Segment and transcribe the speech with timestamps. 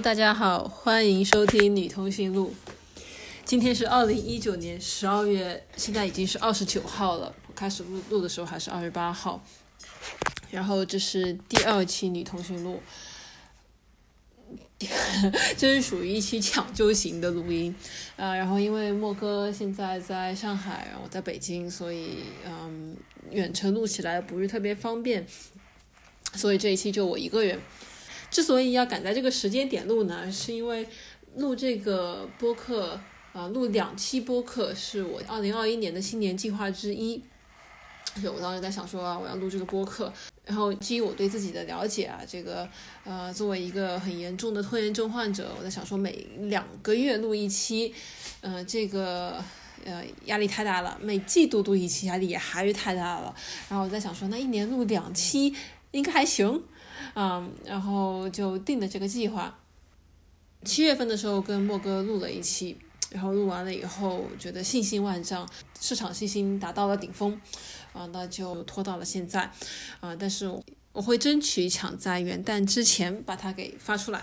[0.00, 2.52] 大家好，欢迎收听《女通讯录》。
[3.44, 7.32] 今天是二零一九年十二月，现在已经是二十九号了。
[7.46, 9.40] 我开始录录的时候还是二十八号。
[10.50, 12.82] 然后这是第二期《女通讯录》，
[15.56, 17.74] 这是属于一期抢救型的录音。
[18.16, 22.96] 呃，然后因为莫哥现在在上海，然后我在北京，所以嗯，
[23.30, 25.24] 远程录起来不是特别方便，
[26.34, 27.60] 所以这一期就我一个人。
[28.34, 30.84] 之所以要赶在这个时间点录呢，是因为
[31.36, 32.98] 录这个播客，
[33.32, 37.22] 啊、录两期播客是我二零二一年的新年计划之一。
[38.20, 40.12] 就我当时在想说啊，我要录这个播客，
[40.44, 42.68] 然后基于我对自己的了解啊，这个
[43.04, 47.94] 呃，作为一个很严重的拖延症患者，我在想说每两个月录一期，
[48.40, 49.40] 呃，这个
[49.84, 53.32] 呃压力太大了，每季度录一期压力也还是太大了。
[53.68, 55.54] 然后我在想说，那一年录两期
[55.92, 56.62] 应该还行，
[57.14, 59.58] 嗯，然后就定的这个计划。
[60.64, 62.76] 七月份的时候跟莫哥录了一期，
[63.10, 65.46] 然后录完了以后觉得信心万丈，
[65.78, 67.38] 市场信心达到了顶峰，
[67.92, 69.50] 啊，那就拖到了现在，
[70.00, 70.50] 啊，但是
[70.92, 74.22] 我会争取抢在元旦之前把它给发出来。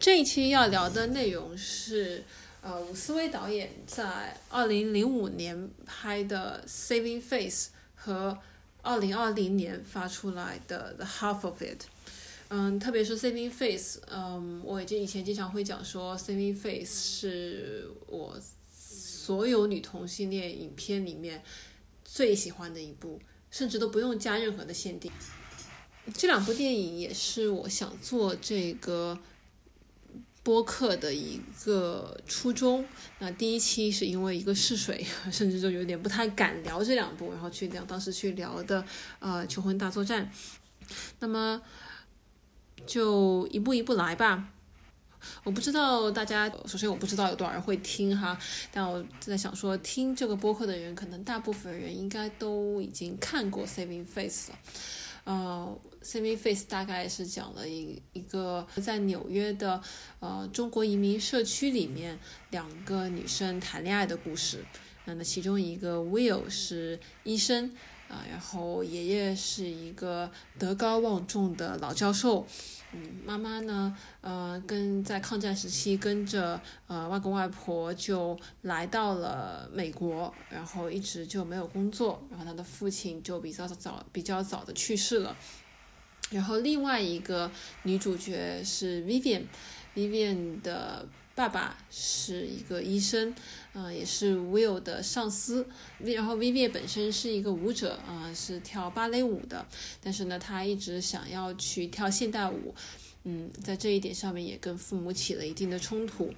[0.00, 2.24] 这一期要聊的内容是，
[2.62, 8.38] 呃，伍思薇导演在二零零五年拍的《Saving Face》和
[8.82, 11.82] 二零二零年发出来的《The Half of It》。
[12.48, 18.38] 嗯，特别是 Saving Face，嗯，我已经以前经常会讲说，Saving Face 是我
[18.70, 21.42] 所有女同性恋影片里面
[22.04, 23.18] 最喜欢的一部，
[23.50, 25.10] 甚至都不用加任何的限定。
[26.14, 29.18] 这两部电影也是我想做这个
[30.42, 32.84] 播客的一个初衷。
[33.18, 38.84] 那第一期是因为一个试水， 甚至就有点不太敢聊这两部，然后去聊当时去聊的
[39.20, 40.30] 呃《求婚大作战》。
[41.20, 41.62] 那么
[42.84, 44.48] 就一步一步来吧。
[45.44, 48.36] 我不知道大家，首先我不知道有多少人会听哈，
[48.72, 54.58] 但我在想说，听这个播客的人，可能大部分人应该都已经看过《Saving Face》了。
[55.24, 59.80] 呃，《，Semi Face》大概是讲了一一个在纽约的
[60.20, 62.18] 呃中国移民社区里面
[62.50, 64.64] 两个女生谈恋爱的故事。
[65.04, 67.72] 那那其中一个 Will 是医生。
[68.12, 72.46] 啊，然后爷爷是一个德高望重的老教授，
[72.92, 85.34] 嗯，妈妈呢，呃，跟在抗战时期跟着呃外公外婆就来到了美国，然后一直就没有工作，然后他的父亲就比较早比较早的去世了，
[86.28, 87.50] 然后另外一个
[87.84, 91.08] 女主角是 Vivian，Vivian 的。
[91.34, 93.30] 爸爸是一个医生，
[93.72, 95.66] 啊、呃，也是 Will 的上司。
[95.98, 99.66] 然后 Vivian 本身是一个舞者，啊、呃，是跳芭蕾舞的，
[100.02, 102.74] 但是呢，他一直想要去跳现代舞，
[103.24, 106.32] 嗯，在这一点上面也跟父母起了一定的冲突。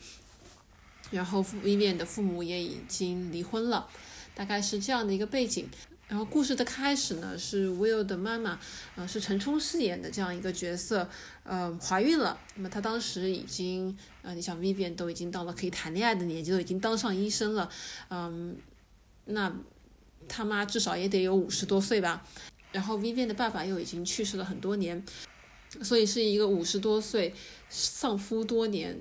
[1.10, 3.88] 然后 Vivian 的父母也已经离婚了，
[4.34, 5.69] 大概是这样的一个背景。
[6.06, 8.60] 然后故事的开始呢，是 Will 的妈妈，
[8.94, 11.09] 呃，是陈冲饰演的这样一个角色，
[11.44, 12.38] 呃，怀孕了。
[12.56, 17.70] 那么她当时已经，呃，你想 Vivian 都已经到了可以谈恋爱的年纪，都已经当上医生了，
[18.10, 18.56] 嗯，
[19.25, 19.50] 那
[20.28, 22.22] 他妈至少也得有五十多岁吧。
[22.71, 25.03] 然后 Vivian 的爸爸又已经去世了很多年，
[25.82, 27.34] 所以是一个五十多岁
[27.71, 29.00] 丧夫多年。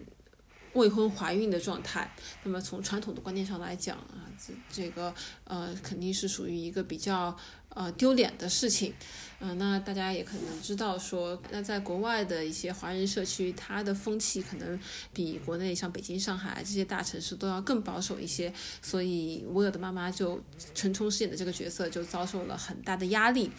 [0.74, 2.12] 未婚怀孕的状态，
[2.44, 5.14] 那么从传统的观念上来讲啊，这这个
[5.44, 7.36] 呃肯定是属于一个比较
[7.70, 8.92] 呃丢脸的事情，
[9.40, 14.80] 嗯、呃，那大家也可能知道说，那在国外的一些华人社区，它的风气可能
[15.14, 18.52] 比国内像北京、上海这些大城市都要更保守一些，
[18.82, 20.42] 所以我有的妈妈就
[20.74, 23.52] 陈冲饰演的这个角色就遭受了很大的压力。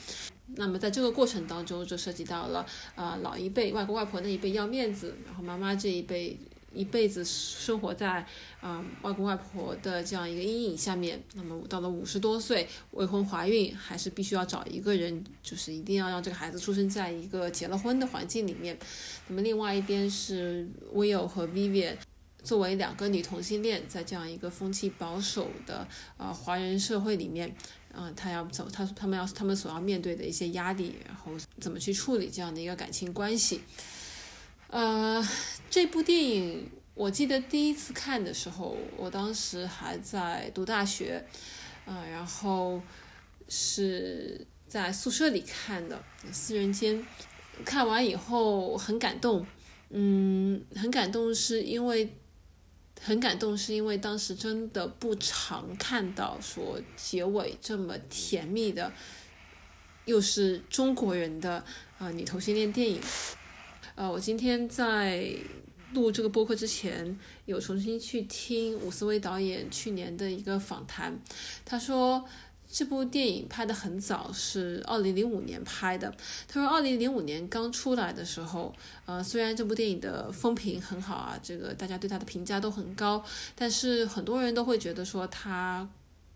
[0.57, 2.67] 那么在这个过程当中，就涉及到了
[2.97, 6.37] 啊、老一辈外公外婆那一辈要面子，然后妈妈这一辈。
[6.75, 8.27] 一辈子生活在
[8.61, 18.79] 啊、外公外婆的这样一个阴影下面，那么到了五十多岁未婚怀孕，还是必须要找一个人，就是一定要让这个孩子出生在一个结了婚的环境里面。
[19.29, 21.97] 那么另外一边是 Will 和 Vivian
[22.43, 25.87] 作为两个女同性恋，在这样一个风气保守的、
[26.17, 27.55] 呃、华人社会里面，
[27.93, 33.63] 嗯、呃，他要走他他们要他们所要面对的一些压力，然后怎么去处理这样的一个感情关系。
[34.69, 35.25] 呃，
[35.71, 41.25] 这部电影我记得第一次看的时候，我当时还在读大学，
[41.87, 42.81] 嗯、呃，然后
[43.49, 46.03] 是在宿舍里看的
[46.33, 47.05] 四人间，
[47.65, 49.47] 看完以后很感动，
[49.91, 52.13] 嗯，很感动是因为
[53.01, 58.93] 很感动是因为当时真的不常看到说结尾这么甜蜜的，
[60.05, 61.55] 又是中国人的
[61.99, 63.01] 啊、呃女同性恋电影。
[63.95, 65.33] 呃，我今天在
[65.93, 71.19] 录这个播客之前，有重新去听伍思薇导演去年的一个访谈，
[71.65, 72.25] 他说。
[72.67, 76.13] 这部电影拍的很早，是二零零五年拍的。
[76.49, 78.75] 他说，二零零五年刚出来的时候，
[79.05, 83.25] 呃，虽然这部电影的风评很好啊，这个大家对它的评价都很高，
[83.55, 85.89] 但是很多人都会觉得说它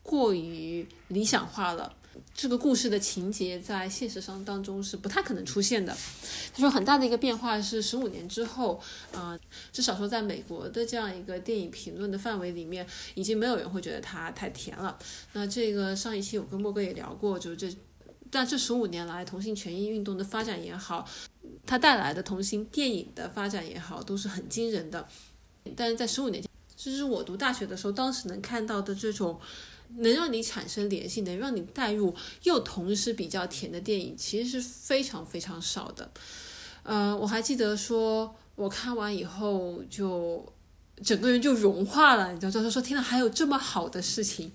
[0.04, 1.92] 过于理想化了。
[2.34, 5.96] 这个故事的情节在现实上当中是不太可能出现的。
[6.52, 8.80] 他说，很大的一个变化是十五年之后，
[9.12, 9.40] 啊、呃，
[9.72, 14.96] 至少说在美国的这样一个电影评论的范围里面，已经没有人会觉得它太甜了。
[15.32, 17.76] 那这个上一期我跟莫哥也聊过，就是这，
[18.30, 21.08] 但这十五年来同性权益运动的发展也好，
[21.66, 25.06] 它带来的同性电影的发展也好，都是很惊人的。
[25.76, 29.40] 但是在十五年前，这是我读大学的时候，当时能看到的这种。
[29.96, 36.10] 能让你产生联系，能让你带入，又同时比较甜的电影，其实是非常非常少的。
[36.82, 40.44] 呃，我还记得说，我看完以后就
[41.02, 44.52] 整个人就融化了，你知道，就是说，天呐，还有这么好的事情。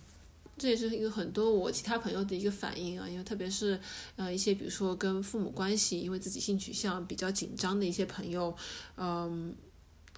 [0.57, 3.80] 这也是一个很多我其他朋友的一个反应啊，因为特别是
[4.15, 8.56] 呃一些比如说跟父母关系，因为自己性取向比较紧张的一些朋友，
[8.97, 9.53] 嗯。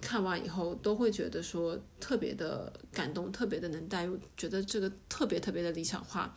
[0.00, 6.36] 看完以后都会觉得说特别的感动，特别的能带入，觉得这个特别特别的理想化。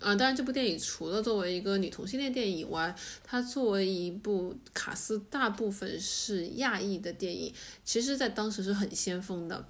[0.00, 7.54] 啊，当然这部电影除了作为一个女同性恋电影以外，它作为一部卡斯大部分是亚裔的电影，
[7.84, 9.64] 其实在当时是很先锋的。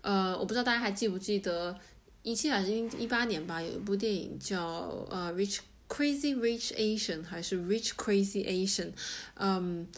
[0.00, 1.76] 呃，我不知道大家还记不记得
[2.22, 5.58] 一七还是一八年吧，有一部电影叫呃《Rich
[5.88, 8.86] Crazy Rich Asian》还是《Rich Crazy Asian》，
[9.34, 9.88] 嗯。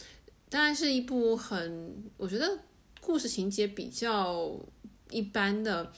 [0.48, 2.58] 当然是一部很，我觉得
[3.00, 4.58] 故事情节比较
[5.10, 5.92] 一般的，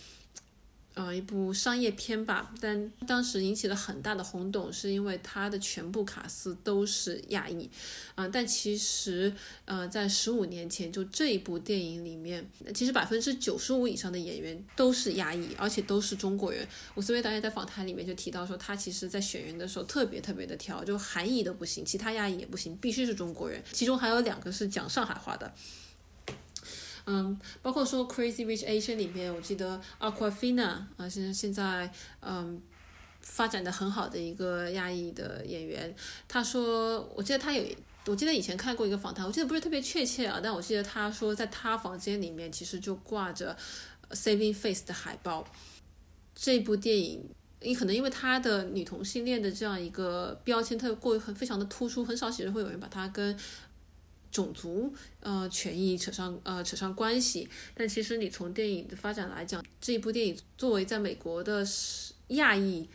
[0.99, 2.53] 呃，一部商业片吧。
[2.61, 7.71] 但当时引起了很大的轰动，是因为它的全部卡司都是亚裔，
[8.17, 9.33] 啊、但其实，
[9.65, 16.67] 呃，在十五年前，就这一部电影里面，其实百分之九十五以上的演员都是亚裔，而且都是中国人。
[16.97, 23.63] 伍思薇导演在访谈里面就提到说，他其实在选人的时候特别特别的挑，就韩裔都不行，其他亚裔也不行，必须是中国人。
[23.73, 25.55] 其中还有两个是讲上海话的。
[27.11, 31.91] 嗯，包括说《Crazy Rich Asian》里面，我记得 Aquafina 啊，现在现在
[32.21, 32.61] 嗯
[33.23, 35.95] 发展的很好的一个亚裔的演员，
[36.29, 37.65] 他说，我记得他有，
[38.07, 43.57] 我记得以前看过一个访谈，我记得不是特别确切啊，但我记得他说，在他房间里面其实就挂着
[44.11, 45.47] Saving Face 的海报。
[46.35, 47.25] 这部电影，
[47.63, 53.37] 你可能因为他的女同性恋的这样一个标签，特过于很非常的突出，很少写实会有人把他跟
[54.31, 61.67] 种族呃权益扯上呃扯上关系，但其实你从电影的发展来讲，这一部电影作为在美国的
[62.29, 62.89] 亚裔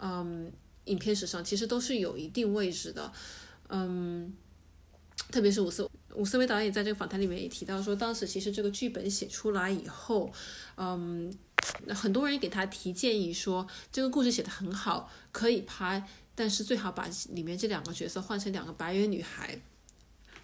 [0.00, 0.52] 嗯
[0.84, 3.10] 影片史上，其实都是有一定位置的，
[3.68, 4.32] 嗯，
[5.30, 10.30] 特别是伍思伍思维导演在这个访谈里面也提到说，当时其实这个剧本写出来以后，
[10.76, 11.32] 嗯，
[11.88, 19.58] 很多人给他提建议说，这个故事写得很好，可以拍，但是最好把里面这两个角色换成两个白人女孩。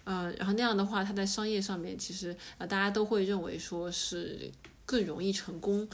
[0.03, 4.51] 呃，然后那样的话，他在商业上面其实呃大家都会认为说是
[4.85, 5.87] 更容易成功，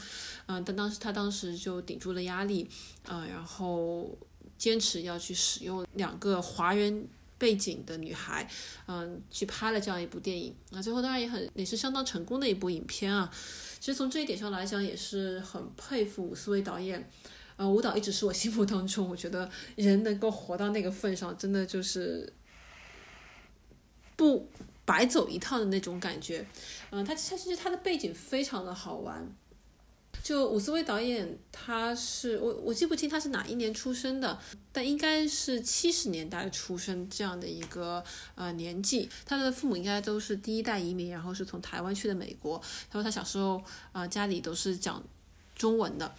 [0.46, 2.68] 嗯、但当时他当时就顶住了压力，
[3.08, 4.10] 嗯、然后
[4.56, 8.48] 坚持要去使用两个华人背景的女孩，
[8.86, 13.30] 嗯、去拍了这样一部电影，那最后当然也很也是相当成功的一部影片啊。
[13.78, 17.08] 其实从这一点上来讲，也是很佩服伍思薇导演。
[17.56, 22.32] 呃，舞蹈一直是我心目当中，我觉得人能够活到那个份上，真的就是。
[24.18, 24.48] 不
[24.84, 26.44] 白走一趟的那种感觉，
[26.90, 29.32] 嗯、他他其实他的背景非常的好玩。
[30.24, 34.36] 就伍思薇导演，他是我我记不清他是哪一年出生的，
[34.72, 38.02] 但应该是七十年代出生这样的一个
[38.34, 39.08] 呃年纪。
[39.24, 42.60] 他的父母应该都是第一代移民，然后是从台湾去的美国。
[42.90, 45.02] 他说他小时候啊、家里都是讲
[45.54, 46.12] 中文的。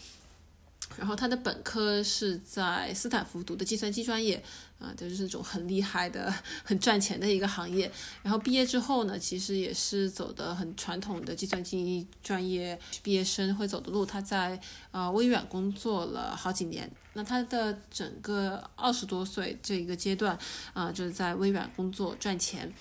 [0.97, 4.43] 然后他的本科是在斯坦福读的计算机专业，
[4.79, 7.89] 啊，就是那种很厉害的、 很赚钱的一个行业。
[8.21, 14.05] 然后毕业之后呢，其实也是走的很传统的计算机专业毕业生会走的路。
[14.05, 14.59] 他在
[14.91, 16.89] 呃微软工作了好几年。
[17.13, 20.37] 那他的整个二十多岁这一个阶段，
[20.73, 22.73] 啊、就是在微软工作赚钱。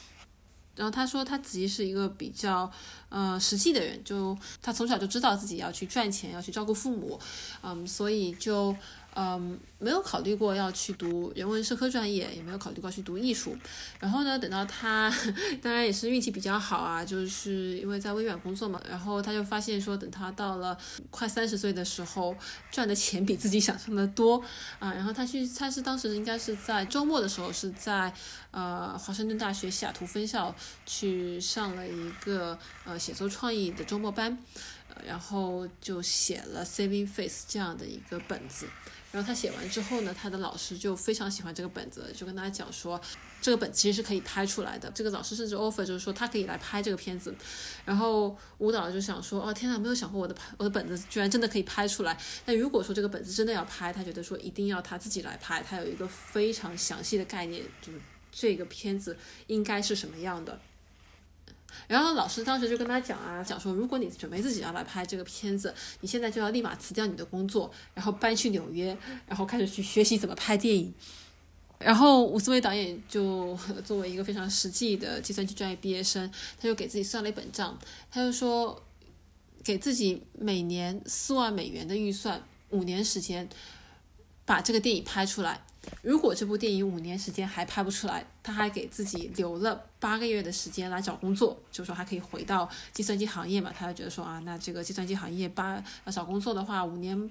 [0.76, 2.70] 然后他说他自己是一个比较
[3.08, 7.18] 呃实际的人，就他从小就知道自己要去赚钱，要去照顾父母，
[7.62, 8.74] 嗯，所以就。
[9.20, 13.56] 嗯，没有考虑过要去读人文社科专业，也没有考虑过去读艺术。
[13.98, 15.12] 然后呢，等到他，
[15.60, 18.80] 当然也是运气比较好啊，就是因为在微软工作嘛。
[18.88, 20.78] 然后他就发现说，等他到了
[21.10, 22.36] 快三十岁的时候，
[22.70, 24.40] 赚的钱比自己想象的多
[24.78, 24.92] 啊。
[24.92, 28.12] 然后他去，他是当时应该是在周末的时候，是在
[28.52, 30.54] 呃华盛顿大学西雅图分校
[30.86, 34.36] 去上了一个呃写作创意的周末班，
[34.88, 38.66] 呃然后就写了《Saving Face》这样的一个本子。
[39.10, 43.00] 然后他写完之后呢，他的老师就非常喜欢这个本子，就跟他讲说，
[43.40, 44.90] 这个本其实是可以拍出来的。
[44.94, 47.34] 这个老师甚至 offer 就是说他可以来拍这个片子。
[47.86, 52.18] 然后舞蹈就想说，哦天呐，没有想过我的拍我的本子居然真的可以拍出来。
[52.44, 57.98] 那如果说这个本子真的要拍，他觉得说一定要他自己来拍，他有一个非常详细的概念，就是
[58.30, 60.60] 这个片子应该是什么样的。
[61.86, 68.96] 然后老师当时就跟他讲啊，讲说，如果你准备自己要来拍这个片子，你现在就要立马辞掉你的工作，然后搬去纽约，
[69.26, 70.92] 然后开始去学习怎么拍电影。
[71.78, 77.78] 然后伍思维导演就 作为一个非常实际的计算机专业毕业生，他就给自己算了一本账，
[78.10, 78.82] 他就说，
[79.62, 83.48] 给自己每年四万美元的预算，五年时间
[84.44, 85.64] 把这个电影拍出来。
[86.02, 93.72] 如果这部电影五年时间还拍不出来，他还给自己留了八个月的时间来找工作，就说还可以回到计算机行业嘛。
[93.74, 97.30] 他就觉得说啊，那这个计算机行业八要找工作的话，五年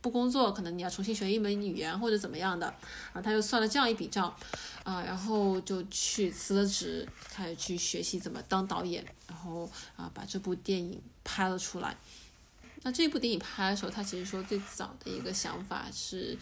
[0.00, 2.72] 不工作，可能你要重新学一门语言或者怎么样的
[3.12, 3.20] 啊。
[3.20, 4.34] 他就算了这样一笔账
[4.84, 11.96] 啊，然后就去辞了职，开始去学习怎么当导演，然后啊把这部电影拍了出来。
[12.82, 16.38] 那这部电影拍的时候，他其实说最早的一个想法是。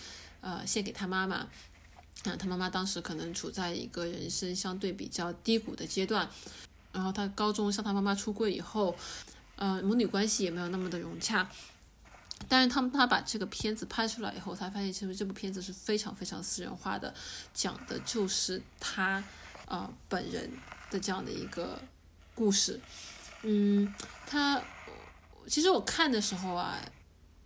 [0.47, 6.31] 呃，献给他妈妈，啊，他妈妈当时可能处在一个人生相对比较低谷的阶段，
[6.93, 8.95] 然后他高中向他妈妈出柜以后，
[9.57, 11.51] 呃，母女关系也没有那么的融洽，
[12.49, 17.13] 但是他们他把这个片子拍出来以后，才发现其实这部片子是非常非常私人化的，
[17.53, 19.21] 讲的就是他
[19.65, 20.49] 啊本人
[20.93, 21.83] 的这样的一个
[22.37, 22.81] 故事，
[23.43, 23.93] 嗯，
[24.25, 24.63] 他
[25.49, 26.79] 其实我看的时候啊，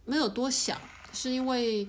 [0.05, 0.79] 没有多想，
[1.15, 1.89] 是因为。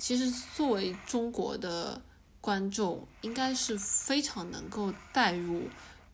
[0.00, 2.00] 其实，作为中国的
[2.40, 5.64] 观众，应该是非常能够带入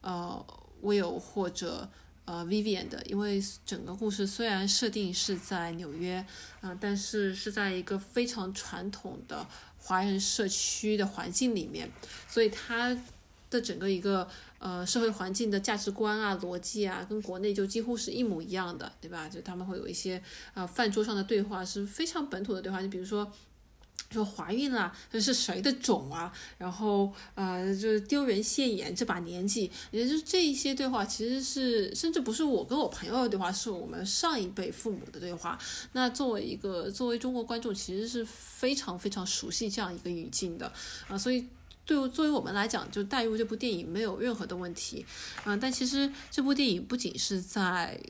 [0.01, 0.45] 呃
[0.83, 1.89] Will 或者
[2.25, 6.27] 呃 Vivian 的，因为整个故事虽然设定是在纽约，
[6.61, 9.47] 啊，但是是在一个非常传统的
[9.79, 11.89] 华人社区的环境里面，
[12.29, 12.99] 所以它
[13.49, 14.29] 的整个一个
[14.59, 19.29] 呃社会环境的价值观啊、逻辑啊，跟国内就几乎是一模一样的，对吧？
[19.29, 20.21] 就他们会有一些
[20.55, 23.33] 啊饭桌上的对话是非常本土的对话，就比如说。
[24.11, 26.33] 说怀孕了，这是谁的种啊？
[26.57, 35.59] 然后呃，就是丢人现眼，这把年纪，也就是这一些对话，其实是甚至不是我跟我朋友的对话，是我们上一辈父母的对话。
[35.93, 40.73] 那作为一个作为中国观众，其实是非常非常熟悉这样一个语境的
[41.09, 41.45] 啊，所以
[41.85, 45.05] 对作为我们来讲，就带入这部电影没有任何的问题
[45.45, 45.57] 啊。
[45.57, 48.01] 但其实这部电影不仅是在，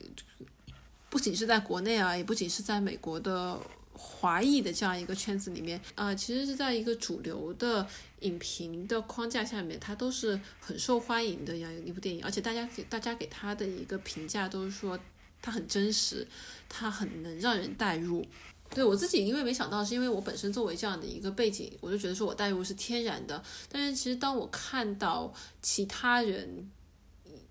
[1.09, 3.59] 不仅是在国内啊，也不仅是在美国的。
[3.99, 7.87] 华裔的这样一个圈子里面，啊，其实是在一个主流的
[8.21, 14.99] 影评的框架下面，它都是很受欢迎的样一部电影，而且大家给大家给他的一个评价都是说
[15.41, 16.27] 它很真实，
[16.69, 18.25] 它很能让人代入。
[18.71, 23.43] 对我自己，因为没想到，是因为我本身作为这样的一个背景，我就觉得说我代入是天然的。
[23.71, 26.71] 但是其实当我看到其他人，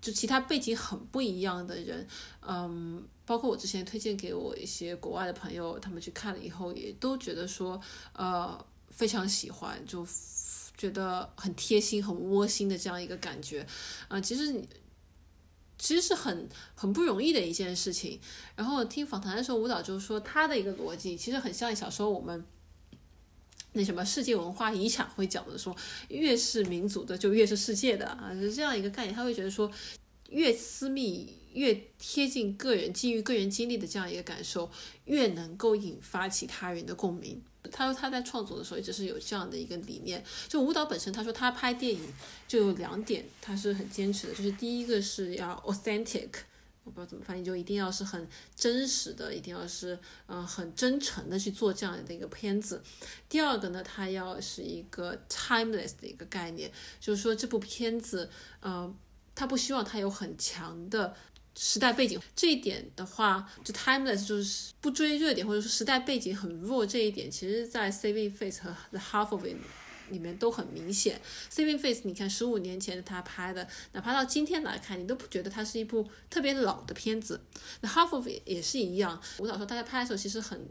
[0.00, 2.06] 就其他背景很不一样的人，
[2.46, 3.02] 嗯。
[3.26, 7.78] 包括我之前推荐给我一些国外的朋友，他们去看了以后，也都觉得说，
[8.12, 10.06] 呃，非常喜欢，就
[10.76, 13.66] 觉得很贴心、很窝心的这样一个感觉，
[14.06, 14.68] 啊，其实你
[15.76, 18.20] 其实是很很不容易的一件事情。
[18.54, 22.44] 然后听访谈的时候，舞蹈就说他的一个逻辑其实很像小时候我们
[23.72, 25.76] 那什么世界文化遗产会讲的，说
[26.10, 29.12] 越是民族的就越是世界的啊，是这样一个概念。
[29.12, 29.68] 他会觉得说
[30.30, 31.34] 越私密。
[31.56, 34.70] 越贴近个人、基于个人经历的这样一个感受，
[35.06, 37.42] 越能够引发其他人的共鸣。
[37.72, 40.22] 他说他在创作的时候一直是有这样的一个理念。
[40.46, 42.00] 就舞蹈本身，他说他拍电影
[42.46, 46.28] 就有两点，他是很坚持的，就是第一个是要 authentic，
[46.84, 49.98] 我不知道怎么翻译，就一定要是很真实的，一定要是
[50.28, 52.80] 嗯很真诚的去做这样的一个片子。
[53.28, 56.70] 第二个呢，它要是一个 timeless 的一个概念，
[57.00, 58.94] 就是说这部片子，呃，
[59.34, 61.16] 他不希望它有很强的。
[61.56, 69.56] 时代背景这一点的话，就 timeless 就是不追热点，或者说时代背景很弱这一点，其实，在 Saving Face 和 The Half of It
[70.10, 71.20] 里面都很明显。
[71.50, 77.40] Saving Face，你看十五年前他拍的，哪怕到今天来看，你都不觉得它是一部特别老的片子。
[77.80, 80.68] 那 Half of It 也是一样，舞蹈说他在拍的时候其实很。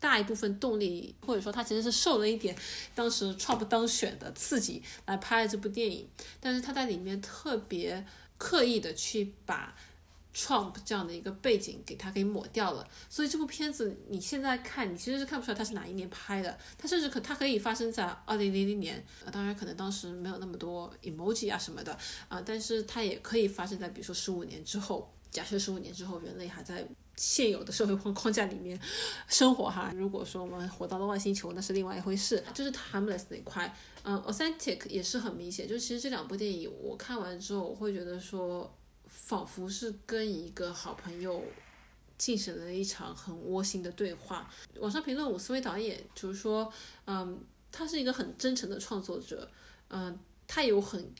[0.00, 2.56] 大一部分动力，或者说他其实是受了一点
[2.94, 6.08] 当时 Trump 当选的刺激来拍了这部电影，
[6.38, 8.06] 但是他在里面特别
[8.36, 9.76] 刻意的去把
[10.38, 26.86] Trump 这样的一个背景给他给抹掉了，所以这部片子你现在看，你其实是看不出来它是哪一年拍的，它甚至可它可以发生在二零零零年，呃，当然可能当时没有那么多 emoji 啊什么的啊，但是它也可以发生在比如说十五年之后，假设十五年之后人类还在。
[27.20, 28.78] 现有的社会框框架里面
[29.26, 32.40] 生活哈，如果说我们活到了外星球，那是另外一回事。
[32.54, 35.66] 就是 timeless 那块，嗯，authentic 也是很明显。
[35.66, 38.72] 就其实这两部电影我看完之后，我会觉得说，
[39.08, 41.42] 仿佛是跟一个好朋友
[42.16, 44.50] 进行了一场很窝心的对话。
[44.76, 46.72] 网上评论伍思薇导演就是说，
[47.06, 47.40] 嗯，
[47.72, 49.50] 他是一个很真诚的创作者，
[49.88, 51.12] 嗯，他有很。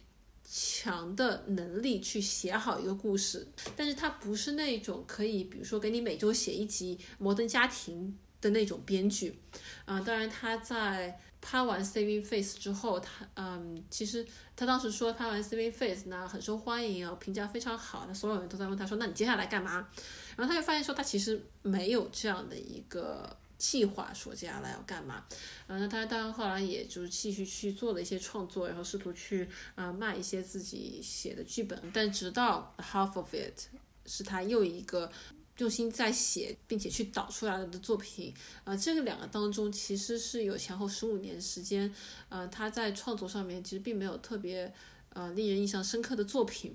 [0.50, 9.38] 强的能力去写好一个故事，但是他不是那种可以，比如说给你每周写一集《摩登家庭》的那种编剧，
[9.84, 14.26] 啊，当然他在拍完《Saving Face》之后，他嗯，其实
[14.56, 19.88] 他当时说拍完《Saving Face》呢很受欢迎啊，评价非常好，那所有人都在问他说，那你接下来干嘛？
[20.36, 23.36] 然后他就发现说他其实没有这样的一个。
[23.58, 25.24] 计划说接下来要干嘛，
[25.66, 33.62] 嗯，那他当然后来也就是继续去做了一些创作，然后试图去啊卖一些自己写的剧本，但直到 Half of It
[34.06, 35.10] 是他又一个
[35.58, 38.32] 用心在写并且去导出来的作品，
[38.64, 41.92] 啊，这个两个当中其实是有前后十五年时间，
[42.28, 44.72] 呃，他在创作上面其实并没有特别
[45.10, 46.74] 呃令人印象深刻的作品。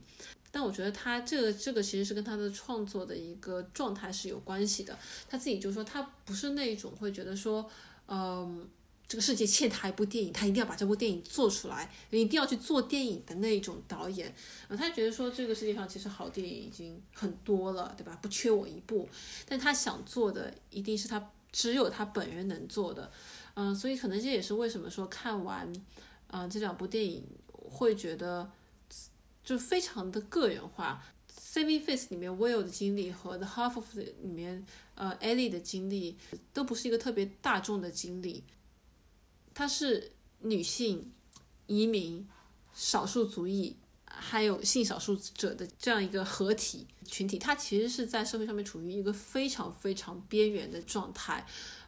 [0.52, 4.96] 但我觉得他这个这个其实是跟他的创作的一个状态是有关系的。
[5.28, 7.68] 他自己就说他不是那种会觉得说，
[8.08, 8.70] 嗯，
[9.14, 14.34] 这个世界欠他一部电影，他一定要把这部电影做出来，一定要去做电影的那一种导演。
[14.68, 18.18] 啊，他觉得说这个世界上其实好电影已经很多了，对吧？
[18.24, 19.08] 不缺我一部。
[19.48, 23.12] 但他想做的一定是他只有他本人能做的。
[23.54, 25.72] 嗯，所以可能这也是为什么说看完，
[26.32, 28.50] 嗯，这两部电影会觉得。
[29.44, 31.04] 就非常的个人化，
[31.54, 36.18] 《Saving Face》里面 Will 的经历和《The Half of》里面呃 Ellie 的经历
[36.54, 38.42] 都不是一个特别大众的经历，
[39.54, 41.12] 它是女性、
[41.68, 42.28] 移民、
[42.74, 51.46] 少数族裔还有性少数者的这样一个合体群体，它其实是在社会上面处于一个非常非常边缘的状态。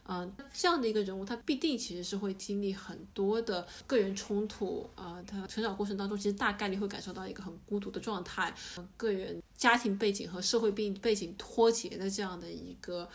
[0.08, 5.20] 嗯，这样的一个人物，他必定其实是会经历很多的个人冲突啊。
[5.26, 8.54] 他成长过程当中，其实大概率会感受到一个很孤独的状态，
[8.96, 13.08] 个人家庭背景和社会病背景脱节的这样的一个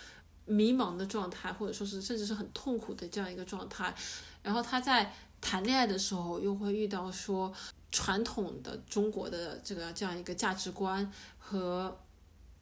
[0.43, 3.95] 迷茫的状态，或者说是甚至是很痛苦的这样一个状态。
[4.43, 7.53] 然后他在谈恋爱的时候，又会遇到说
[7.91, 11.97] 传统的中国的这个这样一个价值观和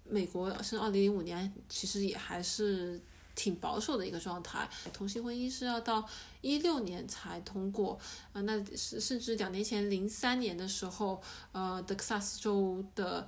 [0.03, 3.01] 美国是二零零五年，其实也还是。
[3.35, 6.05] 挺保守的一个状态，同性婚姻是要到
[6.41, 7.97] 一六年才通过
[8.33, 11.21] 啊，那是甚至两年前零三年的时候，
[11.53, 13.25] 呃，德克萨斯州的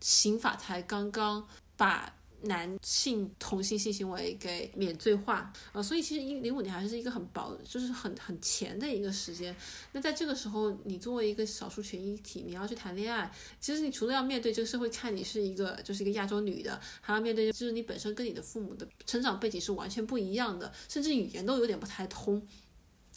[0.00, 2.10] 刑法才刚刚把。
[2.42, 9.54] 男性同性性行为给免罪化，呃，所以其实一零五年还是一个很薄，就是很很前的一个时间。
[9.92, 22.40] 那在这个时候，你作为一个少数群体，你要去谈恋爱，其实你除了要面对这个社会看你是一个就是一个亚洲女的，还要面对就是你本身跟你的父母的成长背景是完全不一样的，甚至语言都有点不太通。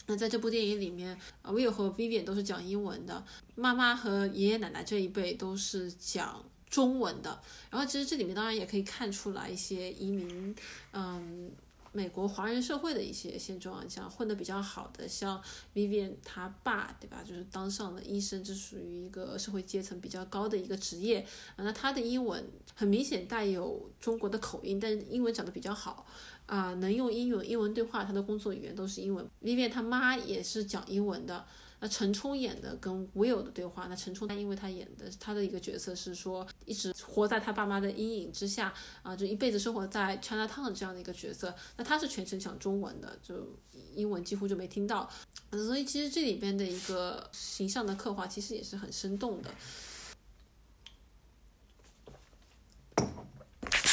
[0.05, 3.23] 那在这部电影里面，Will 和 Vivian 都是讲英文的，
[3.55, 6.43] 妈妈和爷爷奶奶这一辈都是讲。
[6.73, 10.55] 中文的，然后其实这里面当然也可以看出来一些移民，
[10.91, 11.51] 嗯，
[11.91, 15.39] 美国华人社会的一些现状，像混得比较好的，像
[15.75, 17.23] Vivian 他爸，对吧？
[17.23, 21.23] 就是当上了医生，这属于一个社会阶层比较高的一个职业。
[21.57, 26.07] 那他的英文很明显带有中国的口音，但是英文讲得比较好，
[26.47, 29.23] 啊，能用英文英文对话，他的工作语言都是英文。
[29.43, 31.45] Vivian 他妈也是讲英文的。
[31.83, 43.59] 那陈冲演的跟 Will 的对话，那陈冲他因为他演的他的一个角色是说一直活在他爸妈的阴影之下啊，就一辈子生活在 China Town 这样的一个角色，那他是全程讲中文的，就
[43.93, 45.09] 英文几乎就没听到，
[45.51, 49.51] 所以其实这里边的一个形象的刻画其实也是很生动的。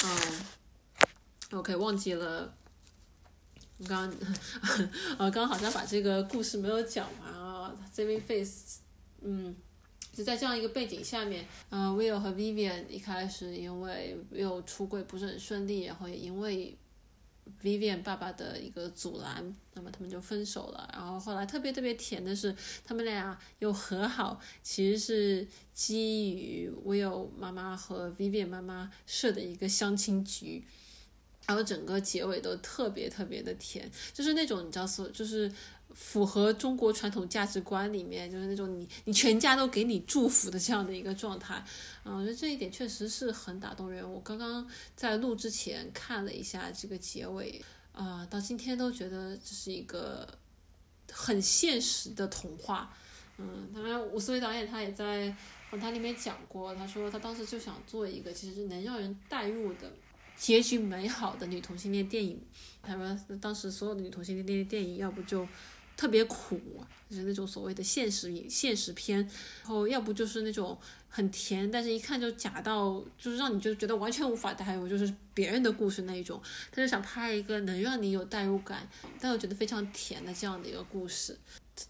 [0.05, 2.55] 嗯，OK，忘记了，
[3.79, 4.15] 我刚
[5.19, 7.40] 呃刚好像把这个故事没有讲完
[7.73, 7.91] 啊。
[7.95, 8.81] Saving Face，
[9.21, 9.55] 嗯，
[10.13, 16.77] 就在这样一个背景下面，嗯，Will 和 Vivian 一开始因为 Will 出柜不是很顺利，然后也因为
[17.63, 20.89] Vivian 爸爸的一个阻拦，那么他们就分手了。
[20.93, 22.55] 然后后来特别特别甜的是，
[22.85, 30.65] 他们俩又和好，其实是基于 Will 妈妈和 Vivian 妈妈设的一个相亲局。
[31.47, 35.51] 然后整个结尾都特别特别的甜，就是那种你知道，所就是
[35.95, 41.63] 符合中国传统价值观里面，就是那种你你全家都给你祝福的这样的一个状态。
[42.05, 44.09] 嗯，我觉得这一点确实是很打动人。
[44.09, 47.61] 我刚刚在录之前看了一下这个结尾，
[47.93, 50.27] 啊，到今天都觉得这是一个
[51.11, 52.95] 很现实的童话。
[53.39, 55.35] 嗯，当然，伍思维导演他也在
[55.71, 59.91] 访谈里面讲过，他说他当时就想做一个其实能让人代入的。
[60.37, 62.41] 结局美好的女同性恋电影，
[62.83, 65.47] 他说当时所有的女同性恋电影要不就
[66.01, 66.59] 特别苦，
[67.11, 70.79] 就是那种所谓的现实现实片，然后要不就是那种
[71.11, 76.41] 很甜，但是一看就假到就是让你就觉得完全无法代入，就是别人的故事那一种。
[76.73, 78.89] 他就想拍一个能让你有代入感，
[79.21, 81.37] 但又觉得非常甜的这样的一个故事。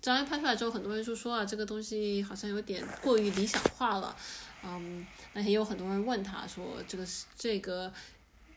[0.03, 4.17] 张艺拍出来之后，很多人就说啊，这个东西好像有点过于理想化了。
[4.65, 7.93] 嗯，那也有很多人问他说，这个这个。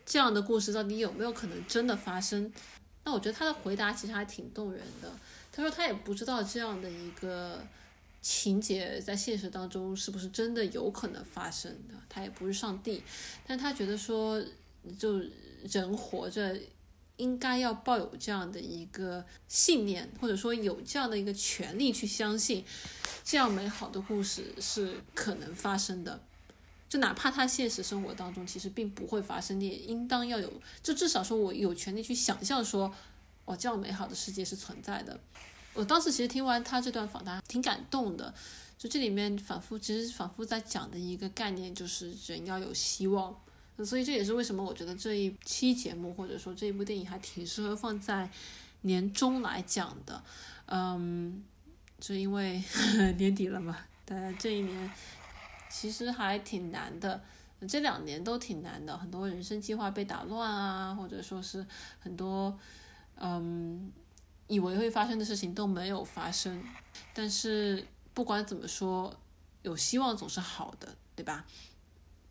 [0.05, 2.51] 这样的故事到底有没有可能真的发生？
[3.05, 5.09] 那我觉得他的回答其实还挺动人的。
[5.55, 7.63] 他说他也不知道这样的一个
[8.21, 11.93] 情节在现实当中是不是真的有可能发生的。
[12.09, 13.01] 他也不是上帝，
[13.47, 14.43] 但他觉得说，
[14.97, 15.21] 就
[15.63, 16.59] 人活着
[17.17, 22.65] 应该要抱有这样的一个信念，或者说有这样的一个权利去相信，
[23.23, 26.19] 这样美好的故事是可能发生的。
[26.89, 30.51] 就哪怕他现实生活当中其实并不会发生，你也应当要有，
[30.83, 32.93] 就至少说我有权利去想象说，
[33.45, 35.19] 哦，这样美好的世界是存在的。
[35.73, 38.33] 我当时其实听完他这段访谈挺感动的，
[38.77, 43.35] 就这里面反复其实反复在讲的一个概念就是人要有希望，
[43.85, 48.29] 所以这也是为什么我觉得这一期节目或者说这一部电影还挺适合放在
[48.81, 50.23] 年终来讲的，
[50.67, 51.43] 嗯，
[51.99, 52.61] 就因为
[53.17, 54.91] 年底了嘛，大家这一年。
[55.75, 57.19] 其实还挺难的，
[57.67, 61.65] 这两年都挺难的，很多人生计划被打乱啊，或者说是
[61.99, 62.55] 很多，
[63.23, 63.91] 嗯，
[64.47, 66.63] 以为会发生的事情都没有发生。
[67.13, 69.15] 但是不管怎么说，
[69.63, 71.45] 有希望总是好的，对吧？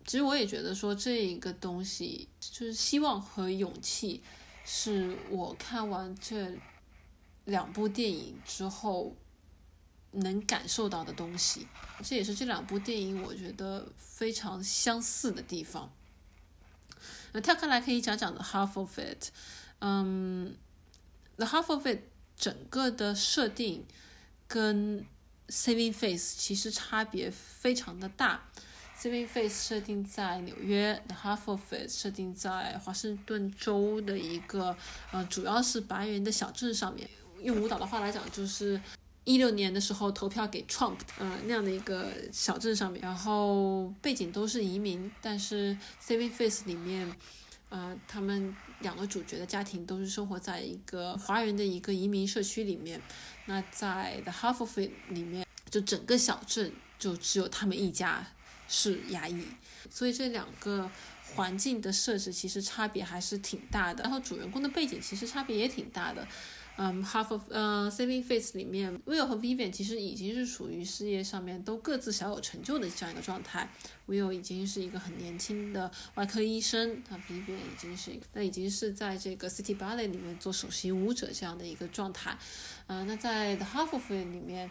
[0.05, 4.23] 其实我也觉得说这一个东西，就是希望和勇气，
[4.63, 6.55] 是我看完这
[7.45, 9.15] 两部电影之后。
[10.15, 11.67] 能感受到的东西，
[12.03, 15.91] 这也是这两部电影我觉得非常相似的地方。
[17.31, 19.29] 那跳开来可以讲讲的《Half of It，
[19.79, 20.55] 嗯
[21.37, 21.99] ，The Half of It
[22.35, 23.85] 整个的设定
[24.47, 25.05] 跟
[25.49, 28.49] Saving Face 其实差别非常的大。
[28.99, 34.75] Saving Face 设定在纽约，The Half of It 设定在华盛顿州的一个
[35.11, 37.09] 呃主要是白人的小镇上面。
[37.41, 38.81] 用舞蹈的话来讲，就是。
[39.25, 47.09] 一六年的时候投票给 Trump，呃，那样的一个小镇上面，然后背景都是移民，但是 Saving Face 里面，
[47.73, 53.01] 呃，他们两个主角的家庭都是生活在一个华人的一个移民社区里面。
[53.47, 58.27] 那在 The Half of It 里面，就整个小镇就只有他们一家
[58.67, 59.43] 是牙医，
[59.89, 60.87] 所以这两个
[61.33, 64.03] 环境的设置其实差别还是挺大的。
[64.03, 66.27] 然后主人公的背景其实差别也挺大的。
[66.75, 73.69] 嗯，Half of 呃，Saving Face 里面，Will 和 Vivian 其实已经是属于事业上面都各自小有成就的这样一个状态。
[74.07, 82.35] Will 已经是一个很年轻的外科医生，他 Vivian 已经是，那已经是在这个 City Ballet 里面做首席舞者这样的一个状态。
[82.87, 84.69] 嗯，那在 The Half of It 里面，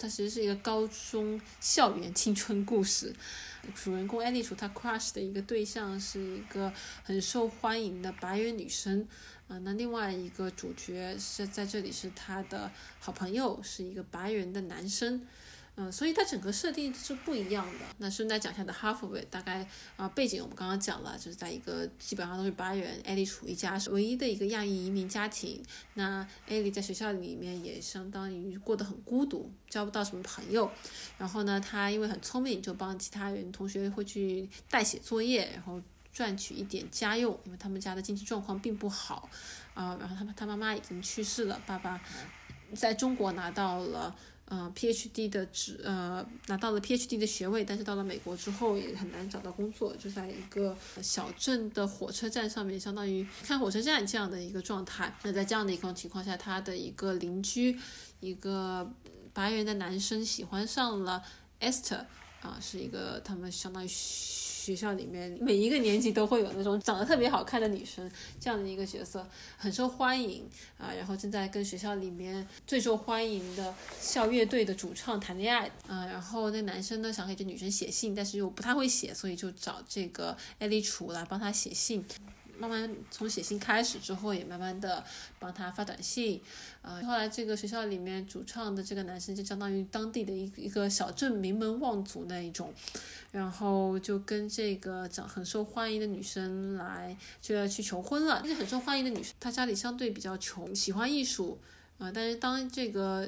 [0.00, 3.14] 它其实是一个高中校园青春故事。
[3.74, 6.72] 主人公艾丽楚她 crush 的一个对象是一个
[7.04, 9.06] 很受欢迎的白人女生。
[9.50, 15.26] 啊，那另外一个主角是在这里，是他的好朋友，是一个白人的男生，
[15.74, 17.80] 嗯，所以他整个设定是不一样的。
[17.98, 25.60] 那顺带讲一下的 Half of It，大概啊背景我们刚刚讲了，就是在一个基本上都是白人，艾莉处一家是唯一的一个亚裔移民家庭。
[25.94, 30.70] 那艾莉在学校里面也相当于过得很孤独，交不到什么朋友。
[31.18, 35.82] 然后呢，他因为很聪明，就帮其他人同学会去代写作业，然后。
[36.12, 39.28] 赚取一点家用，因为他们家的经济状况并不好，
[39.74, 42.00] 啊，然后他他妈妈已经去世了，爸爸
[42.74, 44.14] 在中国拿到了
[44.46, 55.14] 呃 PhD 的职呃拿到了 PhD 的学位，但是到了美国之后也很难找到工作，就在一个小镇的火车站上面，相当于看火车站这样的一个状态。
[55.22, 57.78] 那在这样的一种情况下，他的一个邻居，
[58.18, 58.90] 一个
[59.32, 61.22] 白人的男生喜欢上了
[61.60, 62.04] Esther，
[62.42, 63.88] 啊，是一个他们相当于。
[64.60, 70.46] 学校里面每一个年级都会有那种长得特别好看的女生这样的一个角色，很受欢迎
[70.76, 70.92] 啊。
[70.92, 76.04] 然后正在跟学校里面最受欢迎的校乐队的主唱谈恋爱啊。
[76.06, 82.04] 然后那男生呢想给这女生写信，但是又不太会写，所以就找这个艾丽楚来帮他写信。
[82.60, 85.02] 慢慢从写信开始之后，也慢慢的
[85.38, 86.40] 帮他发短信，
[86.82, 92.72] 啊，后来这个学校里面主唱的这个男生就相当于当地的一一个小镇名门望族那一种，
[93.32, 98.40] 然后就跟这个长很受欢迎的女生来就要去求婚了。
[98.42, 101.58] 这是很受欢迎的女生，她家里相对比较穷，喜欢艺术，
[101.98, 103.26] 啊，但是当这个。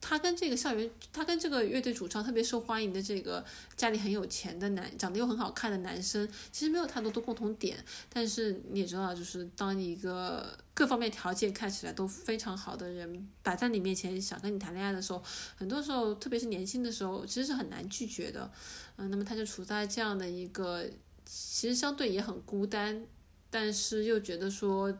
[0.00, 3.44] 他跟这个校园，他跟这个乐队主唱特别受欢迎的这个
[3.76, 7.76] 家里很有钱的男，长得又很好看的男生，其实没有太多的共同点。
[8.12, 15.22] 但是你也知道，就是当一个各方面条件看起来都非常好的人摆在你面前想跟你谈恋爱的时候，
[15.56, 18.50] 很多时候，特别是年轻的时候，其实是很难拒绝的。
[18.96, 20.84] 嗯，那么他就处在这样的一个，
[21.26, 23.04] 其实相对也很孤单，
[23.50, 24.96] 但是又觉得说。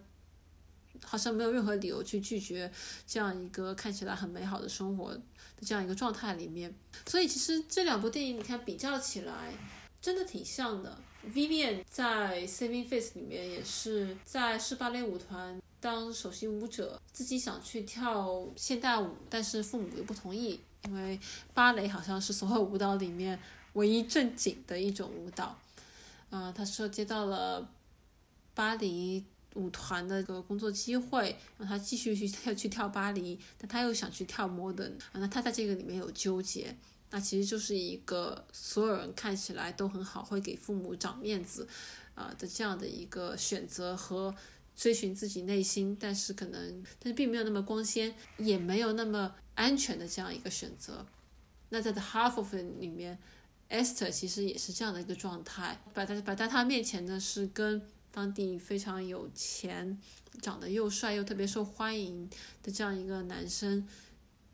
[1.09, 2.71] 好像没有任何理由去拒绝
[3.07, 5.21] 这样一个看起来很美好的生活的
[5.65, 6.73] 这样一个状态里面，
[7.07, 9.55] 所以其实这两部电影你看比较起来，
[10.03, 10.99] 真的挺像的。
[11.33, 21.19] Vivian 在 Saving Face 里面也是在是芭蕾舞团当首席舞者，自己想去跳现代舞，但是父母又不同意，因为
[21.55, 23.41] 芭蕾好像是所有舞蹈里面
[23.73, 25.59] 唯一正经的一种舞蹈。
[26.31, 27.67] 嗯，他说接到了
[28.55, 29.25] 巴黎。
[29.55, 36.77] 舞团的一个工作机会，让他继续去跳去跳巴黎，但他又想去跳 modern，那他在这个里面有纠结，
[37.11, 41.67] 那其实就是一个所有人看起来都很好，会给父母长面子
[42.15, 44.33] 啊的这样的一个选择和
[44.77, 51.05] 追寻自己内心，但是可能但是并没有那么光鲜，也没有那么安全的这样一个选择。
[51.71, 53.19] 那在 The Half of It 里面
[53.71, 57.83] ，Esther 其实也是这样的一个状态，摆在摆在他面前的是跟。
[58.11, 59.99] 当地非常有钱、
[60.41, 62.29] 长得又帅又特别受欢迎
[62.63, 63.87] 的这样一个男生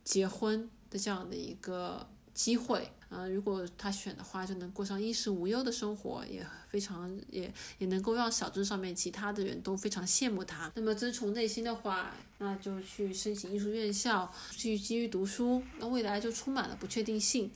[0.05, 10.71] 结婚的这样的一个机会，啊，如果他选的话，就能过上衣食无忧的生活，也非常也也能够让小镇上面其他的人都非常羡慕他。
[10.75, 17.51] 那么遵从内心的话，那就去申请艺术院校，去继续读书，那未来就充满了不确定性。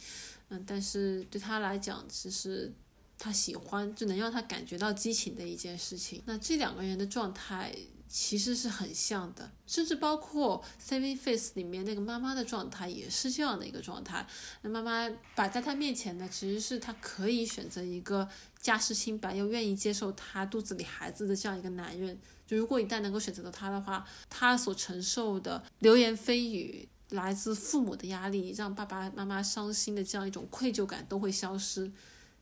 [0.48, 2.72] 嗯，但是对他来讲，其实。
[3.18, 6.22] 他喜欢就能让他感觉到激情的一件事情。
[6.26, 7.74] 那这两个人的状态
[8.08, 14.26] 其实是很像的，甚至包括《Saving Face》里面那个妈妈的状态也是这样的一个状态。
[14.62, 18.26] 那妈妈摆在他面前的其实是他可以选择一个
[18.62, 22.18] 家世清白又愿意接受他肚子里孩子的这样一个男人。
[22.46, 31.92] 就如果一旦能够选择到他的话，他所承受的流言蜚语、来自父母的压力、让爸爸妈妈伤心的这样一种愧疚感都会消失。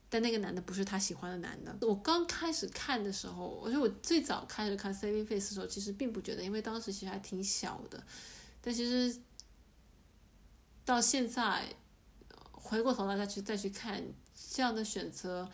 [0.09, 1.77] 但那个男的不是他喜欢的男的。
[1.87, 8.03] 我刚开始看的时候，我觉得我最早开始看《Saving Face》的时候，其实并不觉得，因为当时其实还挺小的。
[8.61, 9.21] 但其实
[10.85, 11.75] 到现在
[12.53, 14.03] 回过头来再去再去看，
[14.53, 15.49] 这样的选择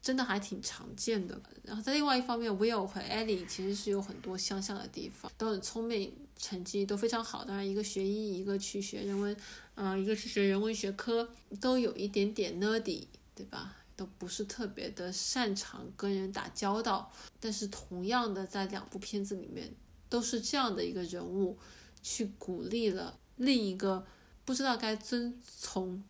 [0.00, 1.40] 真的还挺常见的。
[1.64, 7.44] 然后在另外一方面，Will 和 Ellie 其实是有很多相像的地方，都很聪明，成绩都非常好。
[7.44, 9.36] 当然，一个学医，一个去学人文，
[9.74, 11.28] 嗯，一个是学人文学科，
[11.60, 13.06] 都有一点点 nerdy。
[13.34, 13.76] 对吧？
[13.94, 19.70] 都不是特别的擅长跟人打交道，但是同样的，在两部片子里面
[20.08, 21.58] 都是这样的一个人物，
[22.02, 24.04] 去鼓励了另一个
[24.46, 26.02] 不知道该遵从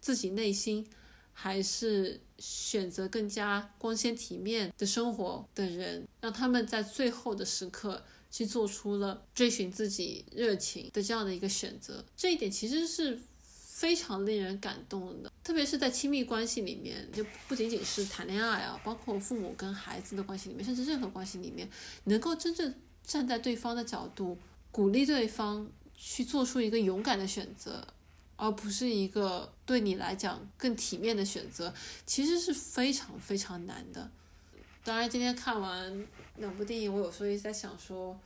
[0.00, 0.88] 自己内心，
[1.34, 12.04] 还是选择更加光鲜体面的生活的人，让他们在最后的时刻去做出了追寻自己热情的这样的一个选择。
[12.16, 13.20] 这一点其实是。
[13.80, 21.66] 非常令人感动的，特别是在亲密关系里面，就不仅仅是谈恋爱啊，包括父母跟孩子的关系里面，甚至任何关系里面，
[22.04, 24.36] 能够真正站在对方的角度，
[24.70, 27.82] 鼓励对方去做出一个勇敢的选择，
[28.36, 31.72] 而不是一个对你来讲更体面的选择，
[32.04, 34.10] 其实是非常非常难的。
[34.84, 38.20] 当然，今天看完两部电影，我有时候也在想说，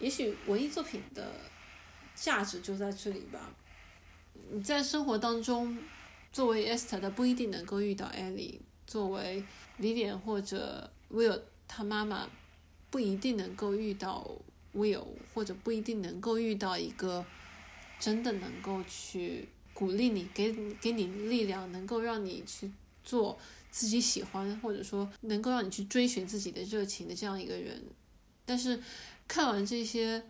[0.00, 1.32] 也许文艺作品的
[2.16, 3.54] 价值就在这里吧。
[4.52, 5.78] 你在生活当中，
[6.32, 9.44] 作为 Esther 的不一定能够遇到 Ellie，作为
[9.80, 12.28] Vivian 或者 Will 他妈妈，
[12.90, 14.30] 不一定能够遇到
[14.74, 17.24] Will，或者不一定能够遇到一个
[17.98, 22.70] 真的能够去鼓励你、给给你力量，能够让你去
[23.02, 23.38] 做
[23.70, 27.82] 自己喜欢，或者说能够让你去追寻自己的热情的这样一个人。
[28.44, 28.80] 但是
[29.26, 30.22] 看完这些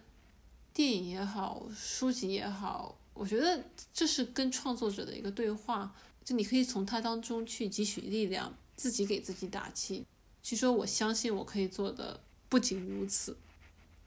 [0.72, 2.96] 电影也好，书籍也好。
[3.14, 10.04] 我觉得这是跟创作者的一个对话，就你可以从他当中去汲取力量，自己给自己打气，
[10.42, 13.36] 去说我相信我可以做的不仅如此，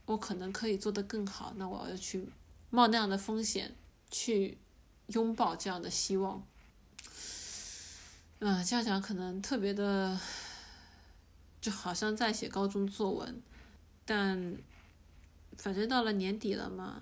[0.05, 2.27] 我可能可以做得更好，那我要去
[2.69, 3.73] 冒那样的风险，
[4.11, 4.57] 去
[5.07, 6.43] 拥抱这样的希望。
[8.39, 10.19] 嗯，这样讲可能特别的，
[11.59, 13.41] 就好像在写高中作文，
[14.05, 14.57] 但
[15.57, 17.01] 反正到了年底了嘛，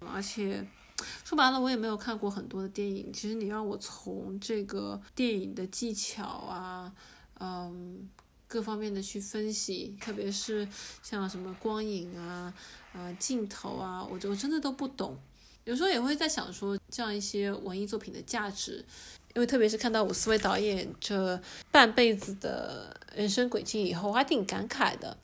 [0.00, 0.66] 而且
[1.24, 3.12] 说白了，我也没有看过很多的电影。
[3.12, 6.92] 其实你让我从这个电影的技巧啊，
[7.40, 8.08] 嗯，
[8.46, 10.66] 各方面的去分析，特别是
[11.02, 12.52] 像什么光影啊、
[12.92, 15.16] 呃镜头啊，我我真的都不懂。
[15.64, 18.84] 有时候也会在想说，这样一些文艺作品的价值。
[19.34, 25.16] 因为特别是看到伍思维导演这半辈子的人生轨迹以后，我还挺感慨的。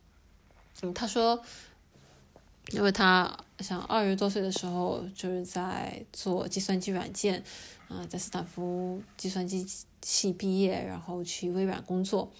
[0.82, 1.42] 嗯，他说，
[2.72, 7.44] 因为他像二十多岁的时候就是在做计算机软件，
[7.88, 9.66] 啊，在斯坦福计算机
[10.02, 12.32] 系毕业，然后去微软工作。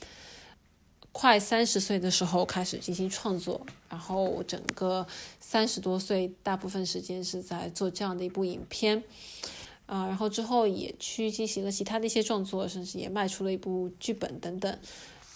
[1.12, 5.06] 快三十岁的时候开始进行创作，然后整个
[5.38, 9.04] 三十多岁大部分时间是在做这样的一部影片。
[9.86, 14.78] 啊，然后之后也去进行了其他的一些创作，甚至也卖出了一部剧本等等。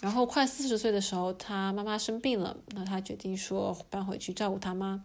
[0.01, 5.03] 然后快四十岁的时候，他妈妈生病了，那他决定说搬回去照顾他妈。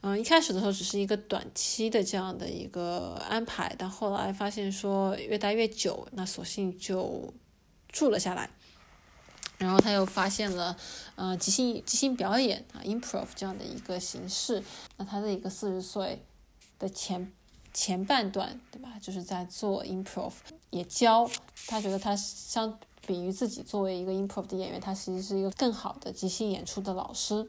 [0.00, 7.32] 嗯，一开始的时候只是一个短期的这样的一个安排，但后来发现说越待越久，那索性就
[7.88, 8.50] 住了下来。
[9.58, 10.76] 然后他又发现了，
[11.14, 14.62] 呃，即兴即兴表演啊，improv 这样的一个形式。
[14.96, 16.24] 那他的一个四十岁
[16.78, 17.32] 的前。
[17.74, 18.98] 前半段，对吧？
[19.00, 20.30] 就是在做 improv，
[20.68, 21.26] 也教
[21.66, 27.48] 他觉得他相比于自己作为一个 improv 的演员，他其实是一个更好的即兴演出的老师。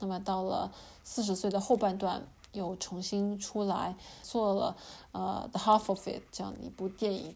[0.00, 0.72] 那么到了
[1.04, 4.76] 四十岁的后半段，又重新出来做了
[5.12, 7.34] 呃 The Half of It 这样的一部电影。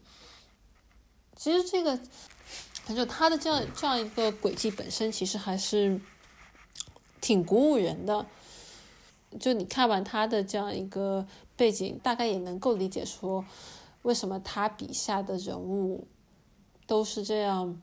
[1.35, 1.99] 其实这个，
[2.95, 6.01] 就他的这样这样一个轨迹本身，其实还是
[7.21, 8.25] 挺鼓舞人的。
[9.39, 11.25] 就你看完他的这样一个。
[11.57, 13.43] 背景大概也能够理解，说
[14.03, 16.05] 为什么他笔下的人物
[16.87, 17.79] 都是这样，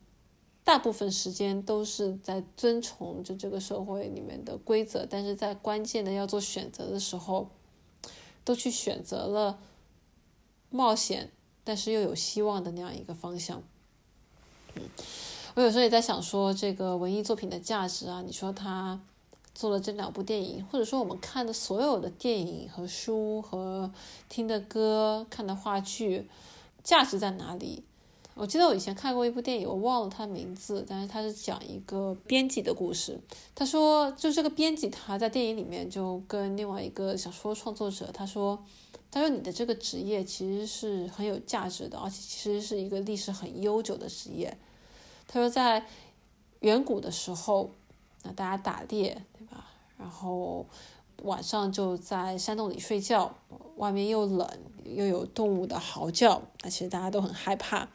[0.65, 7.51] 大部分时间都是在遵从着这个社会里面的规则，但是在关键的要做选择的时候，
[8.43, 9.61] 都去选择了
[10.71, 11.31] 冒险，
[11.63, 13.63] 但是又有希望的那样一个方向。
[14.75, 14.83] 嗯，
[15.55, 19.01] 我有时候也在想说，这个文艺作品的价值啊，你说它。
[19.55, 23.89] 做了这两部电影，或者说我们看的所有的电影和书和
[24.29, 26.29] 听的歌、看的话剧，
[26.83, 27.85] 价值在哪里？
[28.35, 33.19] 我记得我以前看过一部电影，我忘了它名字，但是它是讲一个编辑的故事。
[33.55, 38.63] 他说，就这个编辑他在电影里面就跟另外一个小说创作者他说，
[39.11, 44.57] 他说你的这个职业其实是很有价值的，而且其实是一个历史很悠久的职业。
[45.27, 45.87] 他说在
[46.61, 47.71] 远古的时候。
[48.27, 49.67] 那大家打猎，对吧？
[49.99, 50.65] 然后
[51.25, 53.31] 晚上就在山洞里睡觉，
[53.77, 54.49] 外面又冷，
[54.83, 57.87] 又有动物的嚎叫，那其实大家都很害怕。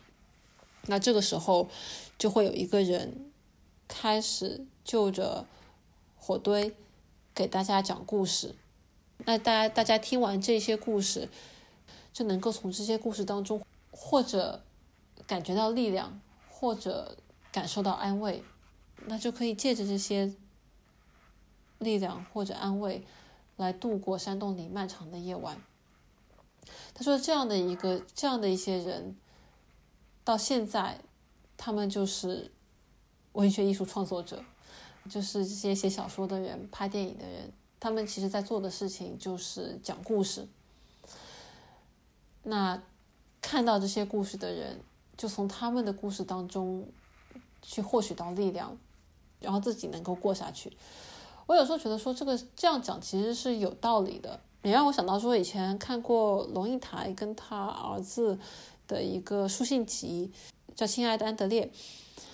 [0.86, 1.70] 那这个时候
[2.18, 3.32] 就会有一个人
[3.88, 5.46] 开始就着
[6.18, 6.76] 火堆
[7.34, 8.56] 给大家讲故事。
[9.26, 11.30] 那大家大家听完这些故事，
[12.14, 13.62] 就能够从这些故事当中，
[13.92, 14.64] 或者
[15.28, 17.18] 感觉到力量，或者
[17.52, 18.44] 感受到安慰。
[19.06, 20.34] 那就可以借着这些
[21.78, 23.06] 力量或者安慰，
[23.56, 25.62] 来度过山洞里漫长的夜晚。
[26.94, 29.16] 他说：“这样的一个这样的一些人，
[30.24, 31.00] 到现在，
[31.58, 32.52] 他们就是
[33.34, 34.44] 文学艺术创作者，
[35.10, 37.52] 就是这些写小说的人、拍电影的人。
[37.80, 40.48] 他们其实在做的事情就是讲故事。
[42.44, 42.82] 那
[43.42, 44.80] 看到这些故事的人，
[45.18, 46.88] 就从他们的故事当中
[47.62, 48.78] 去获取到力量。”
[49.40, 50.76] 然后自己能够过下去，
[51.46, 58.38] 我有时候觉得说这个这样讲其实是有道理的，也让我想到说以前看过龙应台跟他儿子
[58.90, 60.30] 的一个书信集，
[60.76, 61.64] 叫《亲爱的安德烈》，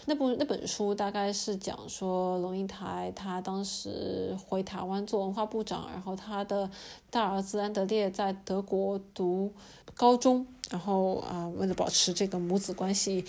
[0.05, 6.67] 那部那本书大概是讲说龙应台他当时回台湾做文化部长，然后他的
[7.11, 9.53] 大儿子安德烈在德国读
[9.93, 13.23] 高中，然后啊为了保持这个母子关系。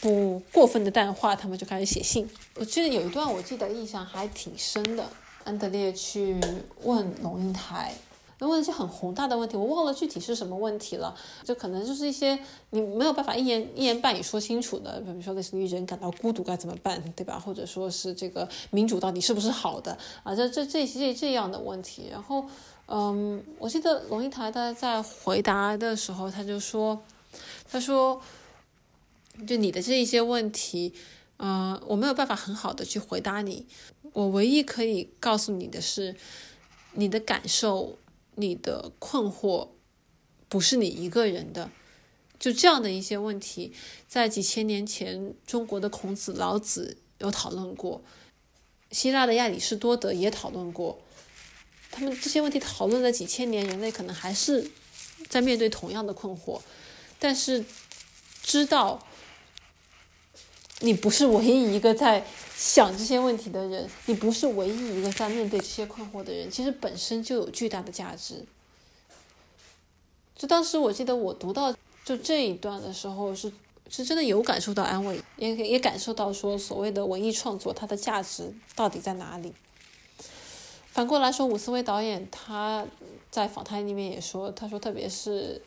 [0.00, 2.28] 不过分的淡化，他们就开始写信。
[2.56, 5.08] 我记得有一段，我记得印象还挺深的。
[5.44, 6.38] 安德烈去
[6.82, 7.94] 问龙应台，
[8.44, 11.14] 问一些很宏大的问题，我忘了具体是什么问题了。
[11.44, 12.38] 就可能就是一些
[12.70, 17.38] 你没有办法一言一言半语说清楚的，比如说类似于人感到孤独该怎么办，对吧？
[17.38, 20.34] 或者说是这个民主到底是不是好的啊？
[20.34, 22.08] 这这这这这样的问题。
[22.10, 22.44] 然后
[22.86, 27.00] 嗯，我记得龙应台他在回答的时候，他就说，
[27.70, 28.20] 他说，
[29.46, 30.92] 就你的这一些问题，
[31.38, 33.66] 嗯、我没有办法很好的去回答你，
[34.12, 36.14] 我唯一可以告诉你的是，
[36.92, 37.96] 你的感受、
[38.36, 39.68] 你的困惑，
[40.48, 41.70] 不是你一个人的。
[42.38, 43.72] 就这样的一些问题，
[44.06, 48.02] 在几千年前，中国的孔子、老子有讨论过，
[48.90, 51.00] 希腊的亚里士多德也讨论过。
[51.90, 54.68] 他们这些问题讨论了几千年，人类可能还是
[55.28, 56.60] 在面对同样的困惑，
[57.18, 57.64] 但是
[58.42, 59.06] 知道
[60.80, 62.24] 你不是唯一一个在
[62.56, 68.44] 想这些问题的人，你不是唯一一个在面对这些困惑的人，其实本身就有巨大的价值。
[70.36, 73.52] 就当时我记得我读到就这一段的时候是。
[73.90, 79.52] 是真的有感受到安慰，也也感受到说所谓的文艺创作它的价值到底在哪里。
[80.90, 82.86] 反过来说，伍思薇导演他
[83.30, 85.60] 在访谈里面也说，他说特别是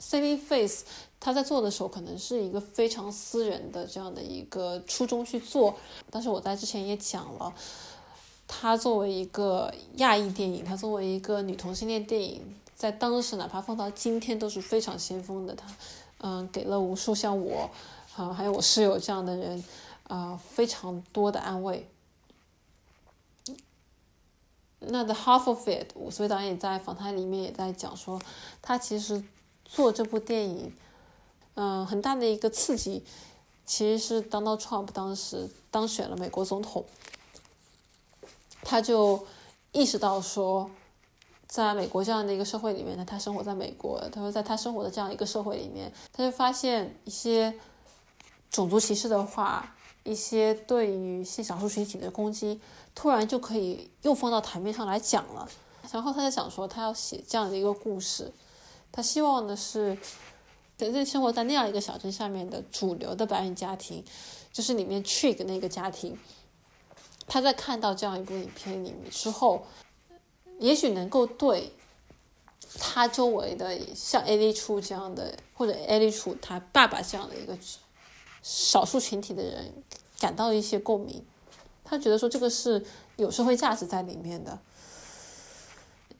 [0.00, 0.84] Saving Face，
[1.24, 5.72] 他在做的时候可能是一个非常私人的这样的一个初衷去做。
[6.10, 7.54] 但是我在之前也讲了，
[8.48, 12.42] 他作为一个亚裔电影，他作为一个女同性恋电影，
[12.74, 15.54] 在当时哪怕放到今天都是非常先锋的。
[15.54, 15.68] 他
[16.24, 17.70] 嗯，给了无数像我
[18.16, 19.62] 啊，还有我室友这样的人
[20.08, 21.88] 啊，非常多的安慰。
[24.80, 28.20] 那 The Half of It，所以导演在访谈里面也在讲说，
[28.60, 29.22] 他其实
[29.64, 30.72] 做这部电影，
[31.54, 33.04] 嗯，很大的一个刺激，
[33.66, 36.84] 其实是 Donald Trump 当时当选了美国总统，
[38.62, 39.26] 他就
[39.72, 40.70] 意识到说，
[41.46, 47.54] 在美国这样的一个社会里面呢，他生活在美国，他说在他生活的这样一个社会里面，他就发现一些
[48.50, 49.74] 种族歧视的话，
[50.04, 52.60] 一些对于性少数群体的攻击。
[52.94, 55.48] 突然就可以又放到台面上来讲了，
[55.90, 58.30] 然后他在想说，他要写这样的一个故事，
[58.92, 59.96] 他希望的是，
[60.90, 64.02] 在生活在那样一个小镇下面的主流的白人家庭，
[64.50, 66.18] 就是里面 trick 那个家庭，
[67.26, 69.66] 他在看到这样一部影片里面之后，
[70.58, 71.72] 也许能够对
[72.78, 77.56] 他周围的像 A 利处这样的，或者 A 利处他爸爸这样的一个
[78.42, 79.72] 少数群体的人
[80.18, 81.22] 感到一些共鸣。
[81.84, 82.82] 他觉得说这个是
[83.16, 84.58] 有社会价值在里面的，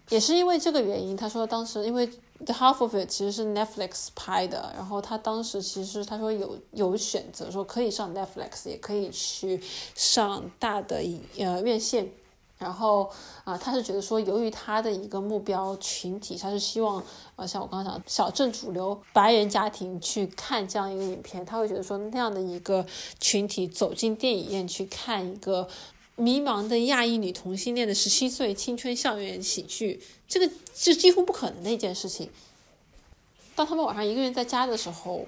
[0.08, 2.06] 也是因为这个原因，他说当时因为
[2.44, 9.62] 《The Half of It》其实是 Netflix 拍的，然后他当时其实他说有有选择，说可以上 Netflix，也可以去
[9.94, 11.02] 上大的
[11.38, 12.12] 呃院线。
[12.58, 13.10] 然后
[13.42, 17.02] 啊，他是觉得说，由于他的一个目标群体，他是希望
[17.34, 22.86] 呃，像我刚刚讲，小镇主流白人家庭去看这样一个影片，他会觉得说，那样的一个
[23.18, 25.66] 群体走进电影院去看一个
[26.22, 32.30] 迷茫的亚裔女同性恋的十七岁青春校园喜剧，这个是几乎不可能的一件事情。
[33.54, 35.26] 当他们晚上一个人在家的时候，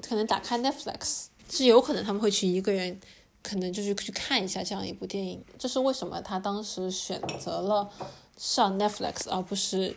[0.00, 3.00] 可能打开 Netflix，是有可能他们会去一个人。
[3.40, 7.88] 可能就是去看一下这样一部电影，这是为什么他当时选择了
[8.36, 9.96] 上 Netflix 而不是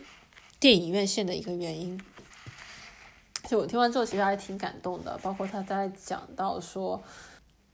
[0.60, 2.00] 电影院线的一个原因。
[3.48, 5.18] 就我听完之后，其实还挺感动的。
[5.18, 7.02] 包括他在讲到说，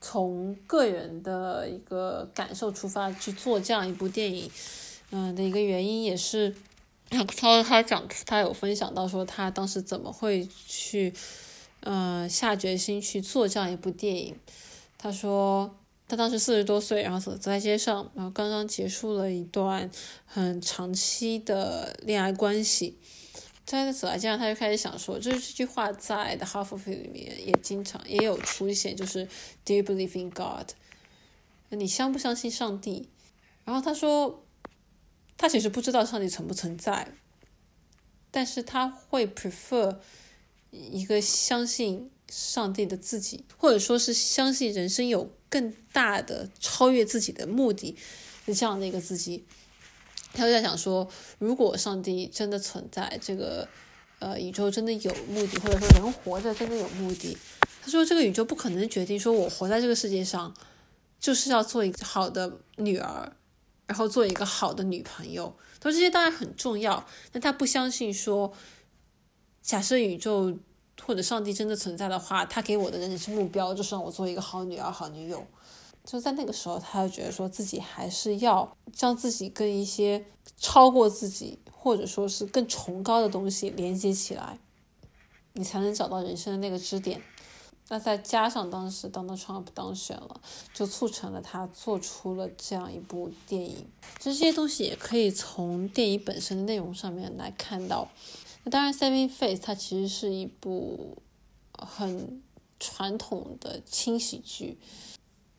[0.01, 4.49] 从个人的一个感受出发去做这样一部电影，
[5.11, 6.55] 嗯的一个原因也是，
[7.09, 7.23] 他
[7.63, 11.13] 他讲他有分享到说他当时怎么会去，
[11.81, 14.35] 嗯下决心去做这样一部电影。
[14.97, 15.75] 他说，
[16.07, 19.89] 他当时四十多岁，然后走在街上，然后刚刚结束了一段
[20.25, 22.97] 很长期的恋爱关系。
[23.77, 29.27] 他在走在街上，他就开始想说，就是这句话在《The Half of It》里面也经常也有出现，就是
[29.63, 30.71] “Do you believe in God？”
[31.69, 33.09] 你相不相信上帝？
[33.65, 34.43] 然后他说，
[35.37, 37.13] 他其实不知道上帝存不存在，
[38.31, 39.97] 但是他会 prefer
[40.71, 42.11] 一个相信。
[42.31, 47.95] 上帝的自己，或者说是相信人生有更大的超越自己的目的
[48.45, 49.43] 的这样的一个自己，
[50.33, 51.07] 他就在想说，
[51.37, 53.67] 如果上帝真的存在，这个
[54.19, 57.37] 呃宇宙真的有目的，或者说人活着真的有目的，
[57.81, 60.53] 他说这个宇宙不可能决定说我活在这个世界上
[61.19, 63.31] 就是要做一个好的女儿，
[63.87, 68.53] 然后做一个好的女朋友，他说这些当然很重要，但他不相信说，
[69.61, 70.57] 假设宇宙。
[71.01, 75.47] 或者上帝真的存在的话，他给我的人生目标就是让我做一个好女儿、好女友。
[76.03, 80.25] 就在那个时候，他就觉得说自己还是要将自己跟一些
[80.57, 84.57] 超过自己，或者说是更崇高的东西连接起来，
[85.53, 87.21] 你才能找到人生的那个支点。
[87.91, 90.41] 那再加上当时 Donald Trump 当选了，
[90.73, 93.87] 就促成了他做出了这样一部电影。
[94.19, 98.07] 其实这些东西也可以从电影本身的内容上面来看到。
[98.63, 101.17] 那当然，《Saving Face》它其实是一部
[101.73, 102.43] 很
[102.79, 104.77] 传统的轻喜剧。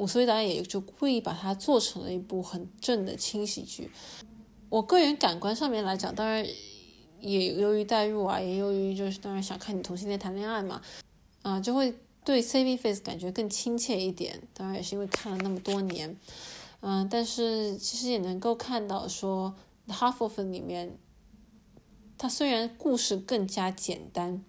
[0.00, 3.90] 我所以导演也就故意把它做成了一部很正的轻喜剧。
[4.70, 6.42] 我个人感官上面来讲，当然
[7.20, 10.80] 也由于代入啊，也由于就是当然想看你同性恋谈恋爱嘛，
[11.42, 11.94] 啊，就会
[12.24, 14.40] 对 Saving Face 感觉更亲切一点。
[14.54, 16.16] 当然也是因为看了那么多年，
[16.80, 19.54] 嗯，但是其实也能够看到说
[19.92, 20.96] 《Half of》里面，
[22.16, 24.42] 它虽然故事更加简单，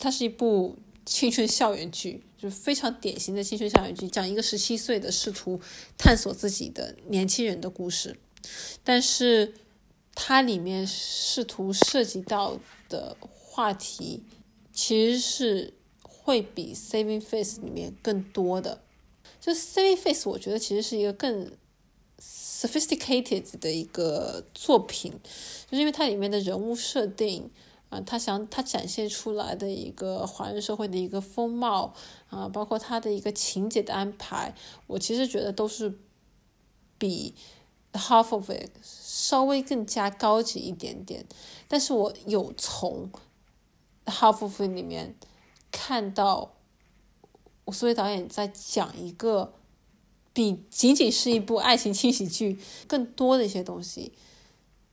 [0.00, 0.76] 它是一部
[1.06, 2.22] 青春校园剧。
[2.38, 5.58] 就非常典型的青春校园剧，讲一个十七岁的试图
[5.96, 8.14] 探索自己的年轻人的故事，
[8.84, 9.54] 但是
[10.14, 14.22] 它里面试图涉及到的话题
[14.70, 18.82] 其实是会比《Saving Face》里面更多的。
[19.40, 21.50] 就《Saving Face》，我觉得其实是一个更
[22.20, 25.10] sophisticated 的一个作品，
[25.70, 27.50] 就是因为它里面的人物设定。
[27.88, 31.94] 啊，他想他展现出来的一个华人社会的一个风貌
[32.28, 34.54] 啊，包括他的一个情节的安排，
[34.88, 35.98] 我其实觉得都是
[36.98, 37.34] 比
[37.98, 41.26] 《Half of It》稍微更加高级一点点。
[41.68, 43.10] 但是我有从
[44.12, 45.14] 《Half of It》里面
[45.70, 46.54] 看到，
[47.66, 49.54] 我所谓导演在讲一个
[50.32, 52.58] 比仅仅是一部爱情轻喜剧
[52.88, 54.12] 更多的一些东西。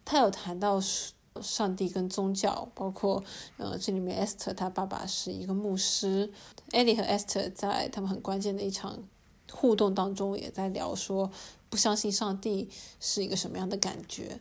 [0.05, 3.23] 他有谈到是上帝跟宗教，包括
[3.57, 6.31] 呃，这里面 Esther 他爸爸是一个牧师
[6.71, 8.97] ，Ellie 和 Esther 在他们很关键的一场
[9.51, 11.31] 互动当中，也在聊说
[11.69, 12.69] 不相信上帝
[12.99, 14.39] 是一个什么样的感觉。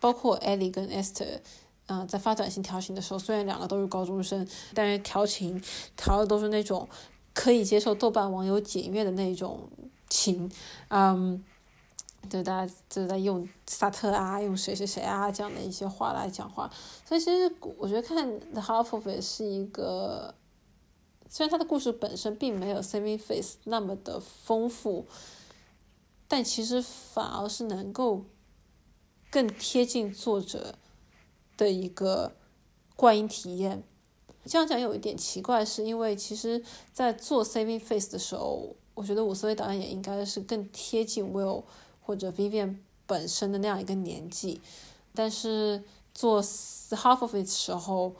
[0.00, 1.40] 包括 Ellie 跟 Esther，
[1.86, 5.60] 嗯，在发短信调情的时候，虽然两个都是高中生，但是调情
[5.96, 6.88] 调的都是那种
[7.32, 9.68] 可以接受豆瓣网友检阅的那种
[10.08, 10.50] 情，
[10.88, 11.42] 嗯。
[12.28, 16.70] 就大家就在用萨特啊，用谁谁谁啊这样的一些话来讲话，
[17.04, 20.34] 所以其实我觉得看《The Half of It》是一个，
[21.28, 25.06] 虽然它的故事本身并没有《Saving Face》那么的丰富，
[26.28, 28.24] 但其实反而是能够
[29.30, 30.74] 更贴近作者
[31.56, 32.32] 的一个
[32.94, 33.82] 观影体验。
[34.44, 36.62] 这样讲有一点奇怪，是因为其实
[36.92, 41.64] 在做《Saving Face》的时候，我觉得伍思维导演也应该是更贴近 Will。
[42.06, 44.60] 或者 Vivian 本身的那样一个年纪，
[45.12, 45.82] 但是
[46.14, 48.14] 做 Half of It 的时候，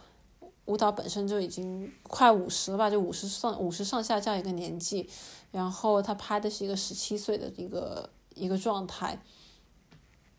[0.65, 5.09] 舞蹈本身就已经快五十了吧，就五十上五十上下这样一个年纪，
[5.53, 9.23] 然后他拍的是一个十七岁的一个一个状态，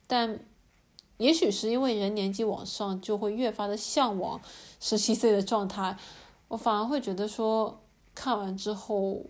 [0.08, 0.38] 但
[1.16, 4.42] 也许是因为人年纪往上，就会越发的向往
[4.82, 5.98] 十七岁的状态，
[6.50, 7.82] 我反而会觉得说，
[8.14, 9.24] 看完之后，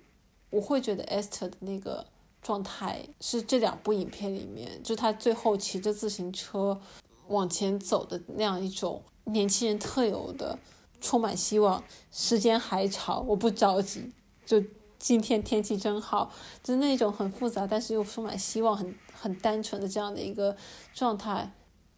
[0.50, 2.08] 我会觉得 Esther 的那个。
[2.48, 6.80] 状态是这两部影片里面，就他最后骑着自行车
[7.28, 10.58] 往前走的那样一种年轻人特有的
[11.02, 11.84] 充满希望。
[12.10, 14.14] 时间还长，我不着急。
[14.46, 14.64] 就
[14.98, 16.32] 今天天气真好，
[16.64, 20.56] 就是那种很复杂，但是又充满希望、很很单纯的这样的一个
[20.94, 21.52] 状态，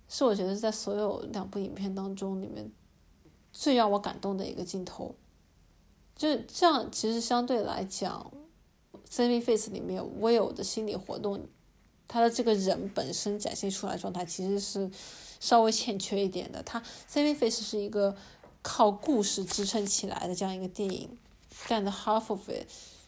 [0.08, 2.72] 是我觉得在所有两部影片当中里面
[3.54, 5.14] 最让我感动的一个镜头。
[6.16, 8.32] 就这样，其实相对来讲。
[9.10, 11.48] Saving Face 里面 Will 的心理活动，
[12.08, 14.90] 他的这个人本身展现出来状态其实是
[15.40, 16.62] 稍微欠缺一点的。
[16.64, 16.82] 他
[17.12, 18.16] Saving Face 是一个
[18.62, 21.18] 靠故事支撑起来的这样一个电影，
[21.68, 22.68] 但 The Half of It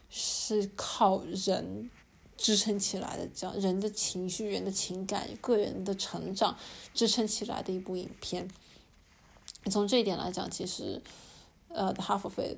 [0.09, 1.91] 是靠人
[2.35, 6.57] 支撑起来的，这样人的情绪、人的情感、个人的成长
[6.93, 8.49] 支撑起来的一部影片。
[9.69, 11.01] 从这一点来讲，其实
[11.67, 12.57] 呃 The Half of It。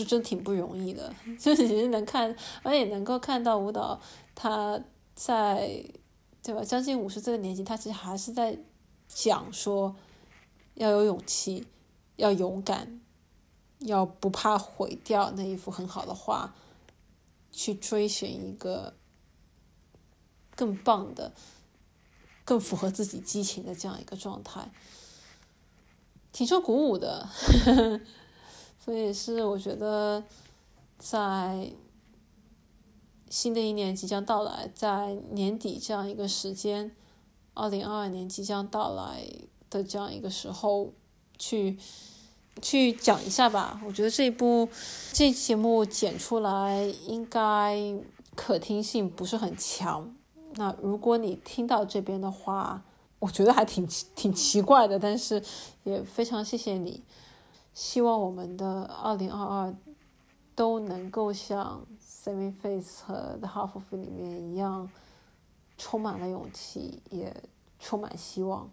[0.00, 4.00] 是真挺不容易的， 就是其实能看，而且能够看到舞蹈，
[4.34, 4.80] 他
[5.14, 5.84] 在
[6.42, 6.64] 对吧？
[6.64, 8.58] 将近五十岁的年纪，他其实还是在
[9.06, 9.94] 讲说
[10.74, 11.66] 要有勇气，
[12.16, 13.00] 要勇敢，
[13.80, 16.54] 要不怕毁掉那一幅很好的画，
[17.52, 18.94] 去追寻一个
[20.56, 21.34] 更棒的、
[22.46, 24.70] 更符合自己激情的这样一个状态，
[26.32, 27.28] 挺受鼓舞的。
[28.82, 30.24] 所以是我觉得，
[30.98, 31.70] 在
[33.28, 36.90] 新的一年即将到来，在年底这样一个时间，
[37.54, 39.22] 二零二二年即将到来
[39.68, 40.92] 的这样一个时候，
[41.38, 41.78] 去
[42.62, 43.80] 去讲一下吧。
[43.86, 44.68] 我觉得这一部
[45.12, 47.78] 这节目剪出来应该
[48.34, 50.12] 可听性不是很强。
[50.54, 52.82] 那如果你听到这边的话，
[53.20, 55.40] 我觉得还挺挺奇怪的，但是
[55.84, 57.02] 也非常谢谢你。
[57.82, 59.74] 希望我们的二零二二
[60.54, 61.82] 都能够像
[62.28, 64.86] 《Semi Face》和《The Half of》里面一样，
[65.78, 67.34] 充满了勇气，也
[67.78, 68.70] 充满希望。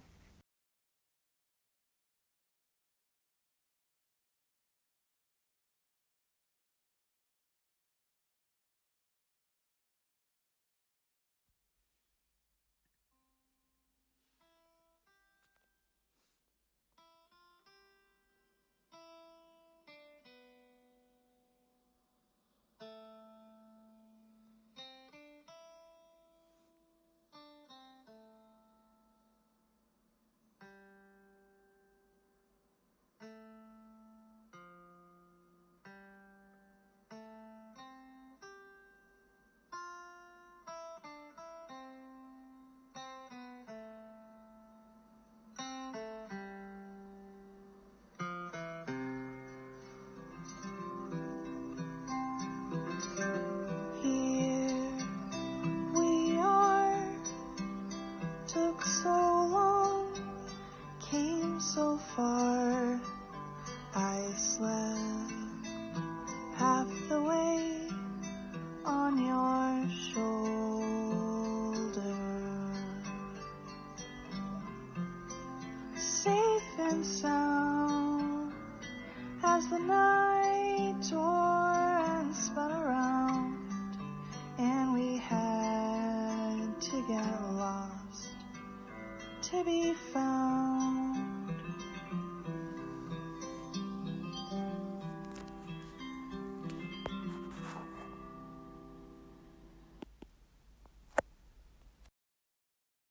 [62.17, 62.56] Far.